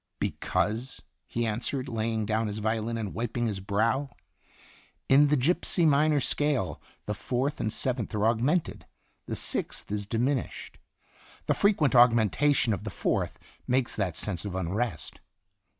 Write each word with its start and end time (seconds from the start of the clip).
"Because," 0.19 1.03
he 1.27 1.45
answered, 1.45 1.87
laying 1.87 2.25
down 2.25 2.47
his 2.47 2.57
violin 2.57 2.97
and 2.97 3.13
wiping 3.13 3.45
his 3.45 3.59
brow, 3.59 4.09
"in 5.07 5.27
the 5.27 5.37
gypsy 5.37 5.83
Itinerant 5.85 5.91
minor 5.91 6.19
scale 6.19 6.81
the 7.05 7.13
fourth 7.13 7.59
and 7.59 7.71
seventh 7.71 8.15
are 8.15 8.21
aug 8.21 8.39
mented. 8.39 8.81
The 9.27 9.35
sixth 9.35 9.91
is 9.91 10.07
diminished. 10.07 10.79
The 11.45 11.53
fre 11.53 11.67
quent 11.69 11.93
augmentation 11.93 12.73
of 12.73 12.83
the 12.83 12.89
fourth 12.89 13.37
makes 13.67 13.95
that 13.95 14.17
sense 14.17 14.43
of 14.43 14.55
unrest." 14.55 15.19